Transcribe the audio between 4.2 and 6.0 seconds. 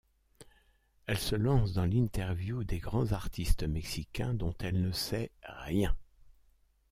dont elle ne sait rien.